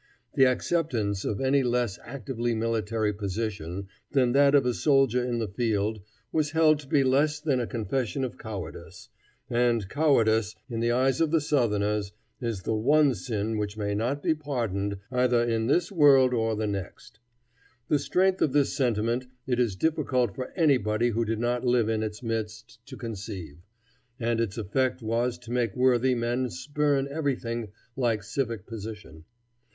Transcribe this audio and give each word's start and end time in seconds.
The 0.33 0.45
acceptance 0.47 1.23
of 1.23 1.39
any 1.39 1.61
less 1.61 1.99
actively 2.03 2.55
military 2.55 3.13
position 3.13 3.87
than 4.13 4.31
that 4.31 4.55
of 4.55 4.65
a 4.65 4.73
soldier 4.73 5.23
in 5.23 5.37
the 5.37 5.47
field 5.47 6.01
was 6.31 6.49
held 6.49 6.79
to 6.79 6.87
be 6.87 7.03
little 7.03 7.19
less 7.19 7.39
than 7.39 7.59
a 7.59 7.67
confession 7.67 8.23
of 8.23 8.39
cowardice; 8.39 9.09
and 9.47 9.87
cowardice, 9.89 10.55
in 10.71 10.79
the 10.79 10.91
eyes 10.91 11.21
of 11.21 11.29
the 11.29 11.39
Southerners, 11.39 12.13
is 12.41 12.63
the 12.63 12.73
one 12.73 13.13
sin 13.13 13.59
which 13.59 13.77
may 13.77 13.93
not 13.93 14.23
be 14.23 14.33
pardoned 14.33 14.97
either 15.11 15.43
in 15.43 15.67
this 15.67 15.91
world 15.91 16.33
or 16.33 16.55
the 16.55 16.65
next. 16.65 17.19
The 17.87 17.99
strength 17.99 18.41
of 18.41 18.53
this 18.53 18.75
sentiment 18.75 19.27
it 19.45 19.59
is 19.59 19.75
difficult 19.75 20.33
for 20.33 20.51
anybody 20.55 21.09
who 21.11 21.25
did 21.25 21.37
not 21.37 21.63
live 21.63 21.89
in 21.89 22.01
its 22.01 22.23
midst 22.23 22.83
to 22.87 22.97
conceive, 22.97 23.59
and 24.19 24.41
its 24.41 24.57
effect 24.57 25.03
was 25.03 25.37
to 25.37 25.51
make 25.51 25.75
worthy 25.75 26.15
men 26.15 26.49
spurn 26.49 27.07
everything 27.07 27.71
like 27.95 28.23
civic 28.23 28.65
position. 28.65 29.25